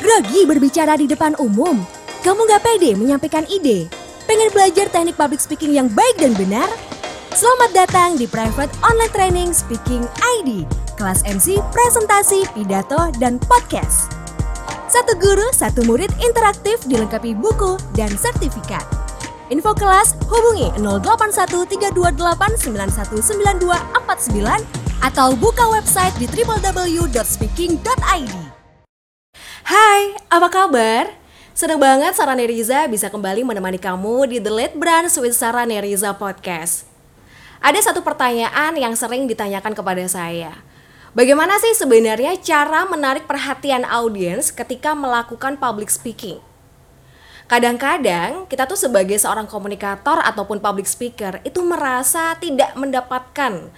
[0.00, 1.76] Grogi berbicara di depan umum?
[2.24, 3.84] Kamu gak pede menyampaikan ide?
[4.24, 6.64] Pengen belajar teknik public speaking yang baik dan benar?
[7.36, 10.08] Selamat datang di Private Online Training Speaking
[10.40, 10.64] ID,
[10.96, 14.08] kelas MC, presentasi, pidato, dan podcast.
[14.88, 18.80] Satu guru, satu murid interaktif dilengkapi buku dan sertifikat.
[19.52, 20.72] Info kelas hubungi
[21.92, 24.64] 081328919249
[25.04, 28.59] atau buka website di www.speaking.id.
[29.70, 31.14] Hai, apa kabar?
[31.54, 36.10] Senang banget Sarah Neriza bisa kembali menemani kamu di The Late Brunch with Sarah Neriza
[36.10, 36.90] Podcast.
[37.62, 40.58] Ada satu pertanyaan yang sering ditanyakan kepada saya.
[41.14, 46.42] Bagaimana sih sebenarnya cara menarik perhatian audiens ketika melakukan public speaking?
[47.46, 53.70] Kadang-kadang kita tuh sebagai seorang komunikator ataupun public speaker itu merasa tidak mendapatkan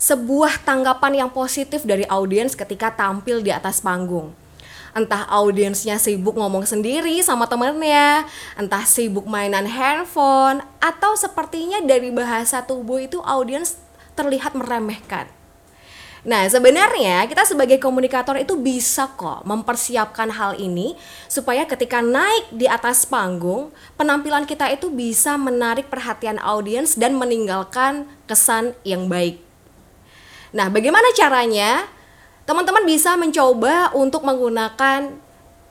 [0.00, 4.45] sebuah tanggapan yang positif dari audiens ketika tampil di atas panggung.
[4.96, 8.24] Entah audiensnya sibuk ngomong sendiri sama temennya,
[8.56, 13.76] entah sibuk mainan handphone, atau sepertinya dari bahasa tubuh itu audiens
[14.16, 15.28] terlihat meremehkan.
[16.26, 20.98] Nah, sebenarnya kita sebagai komunikator itu bisa kok mempersiapkan hal ini
[21.30, 28.10] supaya ketika naik di atas panggung, penampilan kita itu bisa menarik perhatian audiens dan meninggalkan
[28.26, 29.38] kesan yang baik.
[30.50, 31.86] Nah, bagaimana caranya?
[32.46, 35.10] Teman-teman bisa mencoba untuk menggunakan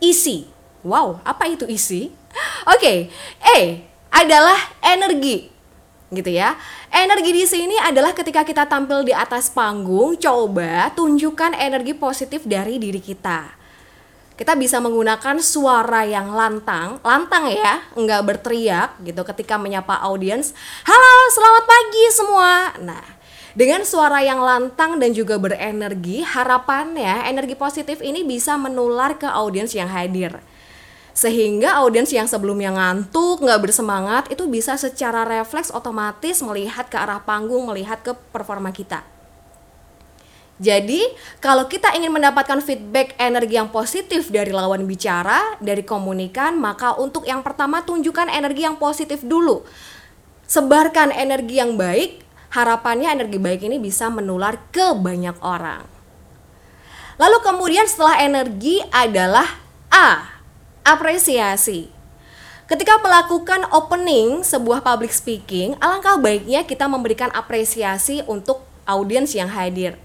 [0.03, 0.43] isi.
[0.83, 2.11] Wow, apa itu isi?
[2.67, 2.97] Oke, okay.
[3.39, 5.55] E adalah energi
[6.11, 6.59] gitu ya.
[6.91, 12.75] Energi di sini adalah ketika kita tampil di atas panggung, coba tunjukkan energi positif dari
[12.75, 13.55] diri kita.
[14.35, 20.51] Kita bisa menggunakan suara yang lantang, lantang ya, nggak berteriak gitu ketika menyapa audiens.
[20.83, 22.51] Halo, selamat pagi semua.
[22.83, 23.05] Nah,
[23.55, 29.71] dengan suara yang lantang dan juga berenergi, harapannya energi positif ini bisa menular ke audiens
[29.71, 30.43] yang hadir.
[31.15, 37.23] Sehingga audiens yang sebelumnya ngantuk nggak bersemangat itu bisa secara refleks otomatis melihat ke arah
[37.23, 39.07] panggung melihat ke performa kita.
[40.59, 41.07] Jadi
[41.39, 47.23] kalau kita ingin mendapatkan feedback energi yang positif dari lawan bicara dari komunikan maka untuk
[47.23, 49.63] yang pertama tunjukkan energi yang positif dulu.
[50.43, 52.24] Sebarkan energi yang baik
[52.55, 55.83] harapannya energi baik ini bisa menular ke banyak orang
[57.19, 59.47] lalu kemudian setelah energi adalah
[59.91, 60.35] A
[60.85, 61.89] apresiasi.
[62.69, 69.97] Ketika melakukan opening sebuah public speaking, alangkah baiknya kita memberikan apresiasi untuk audiens yang hadir.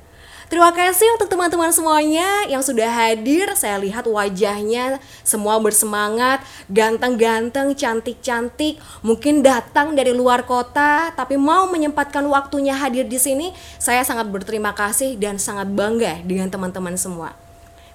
[0.50, 3.46] Terima kasih untuk teman-teman semuanya yang sudah hadir.
[3.54, 8.82] Saya lihat wajahnya semua bersemangat, ganteng-ganteng, cantik-cantik.
[9.06, 13.54] Mungkin datang dari luar kota, tapi mau menyempatkan waktunya hadir di sini.
[13.78, 17.30] Saya sangat berterima kasih dan sangat bangga dengan teman-teman semua.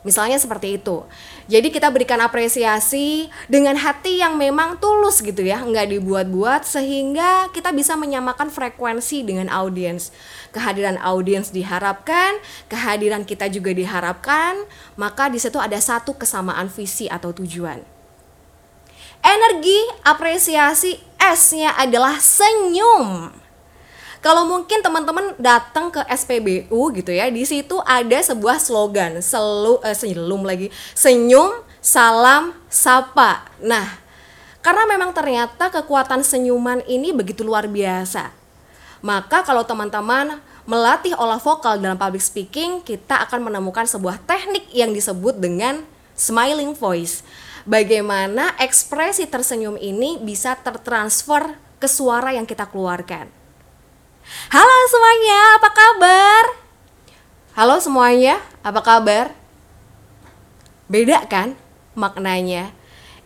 [0.05, 1.01] Misalnya seperti itu.
[1.49, 7.73] Jadi kita berikan apresiasi dengan hati yang memang tulus gitu ya, nggak dibuat-buat sehingga kita
[7.73, 10.13] bisa menyamakan frekuensi dengan audiens.
[10.53, 12.37] Kehadiran audiens diharapkan,
[12.69, 14.61] kehadiran kita juga diharapkan,
[14.93, 17.81] maka di situ ada satu kesamaan visi atau tujuan.
[19.25, 23.33] Energi apresiasi S-nya adalah senyum.
[24.25, 29.93] Kalau mungkin teman-teman datang ke SPBU gitu ya, di situ ada sebuah slogan, selu eh,
[29.93, 33.45] senyum lagi, senyum, salam, sapa.
[33.61, 33.85] Nah,
[34.65, 38.33] karena memang ternyata kekuatan senyuman ini begitu luar biasa.
[39.05, 44.89] Maka kalau teman-teman melatih olah vokal dalam public speaking, kita akan menemukan sebuah teknik yang
[44.89, 45.85] disebut dengan
[46.17, 47.21] smiling voice.
[47.69, 53.44] Bagaimana ekspresi tersenyum ini bisa tertransfer ke suara yang kita keluarkan.
[54.25, 56.43] Halo semuanya, apa kabar?
[57.53, 59.37] Halo semuanya, apa kabar?
[60.89, 61.53] Beda kan
[61.93, 62.73] maknanya?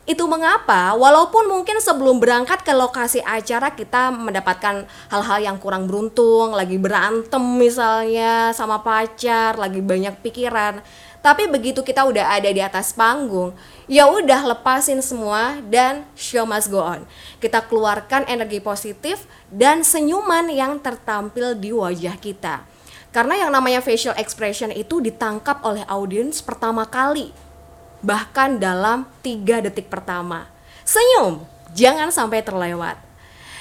[0.04, 6.52] Itu mengapa walaupun mungkin sebelum berangkat ke lokasi acara kita mendapatkan hal-hal yang kurang beruntung,
[6.52, 10.84] lagi berantem misalnya sama pacar, lagi banyak pikiran.
[11.19, 13.52] Tapi begitu kita udah ada di atas panggung,
[13.91, 17.04] ya udah lepasin semua dan show must go on.
[17.44, 22.63] Kita keluarkan energi positif dan senyuman yang tertampil di wajah kita.
[23.12, 27.36] Karena yang namanya facial expression itu ditangkap oleh audiens pertama kali,
[28.00, 30.48] bahkan dalam tiga detik pertama.
[30.88, 31.44] Senyum,
[31.75, 32.95] jangan sampai terlewat.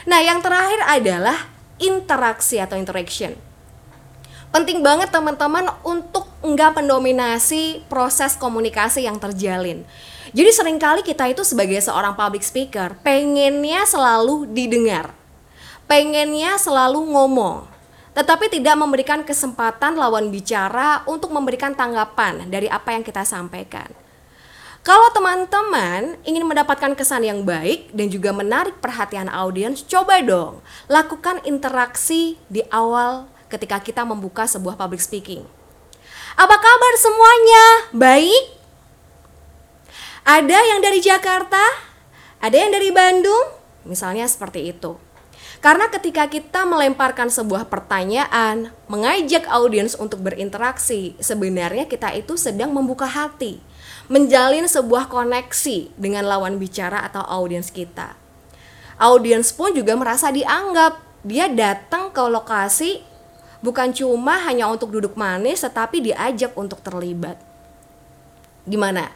[0.06, 1.50] Nah, yang terakhir adalah
[1.82, 3.47] interaksi atau interaction
[4.50, 9.82] penting banget teman-teman untuk nggak mendominasi proses komunikasi yang terjalin.
[10.32, 15.16] Jadi sering kali kita itu sebagai seorang public speaker pengennya selalu didengar.
[15.88, 17.64] Pengennya selalu ngomong.
[18.12, 23.88] Tetapi tidak memberikan kesempatan lawan bicara untuk memberikan tanggapan dari apa yang kita sampaikan.
[24.82, 31.44] Kalau teman-teman ingin mendapatkan kesan yang baik dan juga menarik perhatian audiens, coba dong lakukan
[31.44, 35.44] interaksi di awal ketika kita membuka sebuah public speaking.
[36.38, 37.64] Apa kabar semuanya?
[37.92, 38.44] Baik?
[40.28, 41.60] Ada yang dari Jakarta?
[42.38, 43.58] Ada yang dari Bandung?
[43.88, 45.00] Misalnya seperti itu.
[45.58, 53.10] Karena ketika kita melemparkan sebuah pertanyaan, mengajak audiens untuk berinteraksi, sebenarnya kita itu sedang membuka
[53.10, 53.58] hati
[54.08, 58.16] menjalin sebuah koneksi dengan lawan bicara atau audiens kita.
[58.96, 61.06] Audiens pun juga merasa dianggap.
[61.22, 63.04] Dia datang ke lokasi
[63.60, 67.38] bukan cuma hanya untuk duduk manis tetapi diajak untuk terlibat.
[68.68, 69.08] Gimana?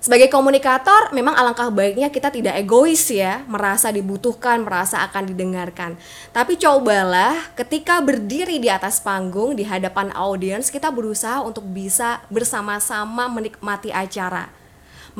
[0.00, 6.00] Sebagai komunikator, memang alangkah baiknya kita tidak egois ya, merasa dibutuhkan, merasa akan didengarkan.
[6.32, 13.28] Tapi cobalah ketika berdiri di atas panggung di hadapan audiens, kita berusaha untuk bisa bersama-sama
[13.28, 14.48] menikmati acara.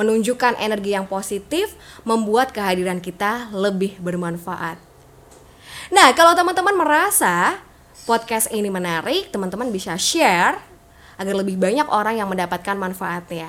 [0.01, 1.77] Menunjukkan energi yang positif,
[2.09, 4.81] membuat kehadiran kita lebih bermanfaat.
[5.93, 7.61] Nah, kalau teman-teman merasa
[8.05, 10.61] podcast ini menarik, teman-teman bisa share
[11.21, 13.49] agar lebih banyak orang yang mendapatkan manfaatnya.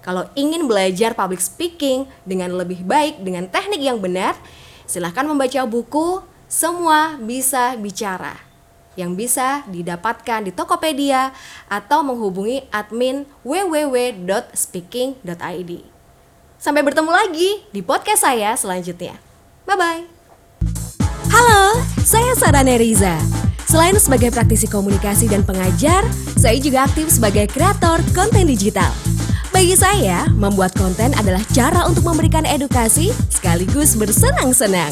[0.00, 4.32] Kalau ingin belajar public speaking dengan lebih baik dengan teknik yang benar,
[4.88, 8.48] silahkan membaca buku Semua Bisa Bicara
[8.98, 11.30] yang bisa didapatkan di Tokopedia
[11.70, 15.72] atau menghubungi admin www.speaking.id.
[16.60, 19.16] Sampai bertemu lagi di podcast saya selanjutnya.
[19.64, 20.04] Bye-bye.
[21.30, 23.49] Halo, saya Sarane Riza.
[23.70, 26.02] Selain sebagai praktisi komunikasi dan pengajar,
[26.34, 28.90] saya juga aktif sebagai kreator konten digital.
[29.54, 34.90] Bagi saya, membuat konten adalah cara untuk memberikan edukasi sekaligus bersenang-senang.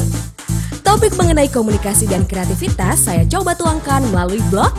[0.79, 4.71] Topik mengenai komunikasi dan kreativitas saya coba tuangkan melalui blog,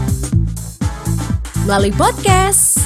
[1.68, 2.80] melalui podcast,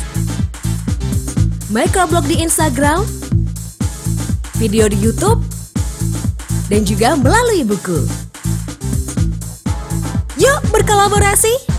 [1.70, 3.06] microblog di Instagram,
[4.58, 5.38] video di YouTube,
[6.66, 8.23] dan juga melalui buku.
[10.44, 11.73] Yuk berkolaborasi!